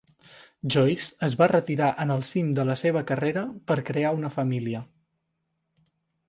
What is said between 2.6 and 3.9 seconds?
de la seva carrera per